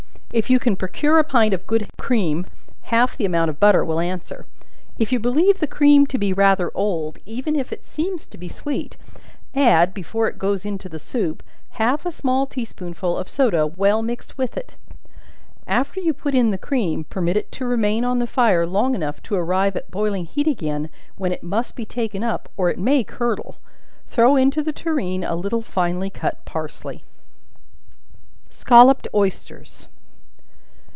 If 0.33 0.49
you 0.49 0.59
can 0.59 0.77
procure 0.77 1.19
a 1.19 1.25
pint 1.25 1.53
of 1.53 1.67
good 1.67 1.89
cream, 1.97 2.45
half 2.83 3.17
the 3.17 3.25
amount 3.25 3.49
of 3.49 3.59
butter 3.59 3.83
will 3.83 3.99
answer, 3.99 4.45
if 4.97 5.11
you 5.11 5.19
believe 5.19 5.59
the 5.59 5.67
cream 5.67 6.07
to 6.07 6.17
be 6.17 6.31
rather 6.31 6.71
old, 6.73 7.19
even 7.25 7.53
if 7.59 7.73
it 7.73 7.83
seems 7.83 8.27
to 8.27 8.37
be 8.37 8.47
sweet, 8.47 8.95
add 9.53 9.93
before 9.93 10.29
it 10.29 10.37
goes 10.39 10.65
into 10.65 10.87
the 10.87 10.99
soup, 10.99 11.43
half 11.71 12.05
a 12.05 12.13
small 12.13 12.45
tea 12.47 12.63
spoonful 12.63 13.17
of 13.17 13.27
soda, 13.27 13.67
well 13.67 14.01
mixed 14.01 14.37
with 14.37 14.55
it; 14.55 14.77
after 15.67 15.99
you 15.99 16.13
put 16.13 16.33
in 16.33 16.49
the 16.51 16.57
cream, 16.57 17.03
permit 17.03 17.35
it 17.35 17.51
to 17.51 17.65
remain 17.65 18.05
on 18.05 18.19
the 18.19 18.25
fire 18.25 18.65
long 18.65 18.95
enough 18.95 19.21
to 19.23 19.35
arrive 19.35 19.75
at 19.75 19.91
boiling 19.91 20.23
heat 20.23 20.47
again, 20.47 20.89
when 21.17 21.33
it 21.33 21.43
must 21.43 21.75
be 21.75 21.85
taken 21.85 22.23
up, 22.23 22.47
or 22.55 22.69
it 22.69 22.79
may 22.79 23.03
curdle; 23.03 23.57
throw 24.07 24.37
into 24.37 24.63
the 24.63 24.71
tureen 24.71 25.25
a 25.25 25.35
little 25.35 25.61
finely 25.61 26.09
cut 26.09 26.45
parsley. 26.45 27.03
Scolloped 28.49 29.09
Oysters. 29.13 29.89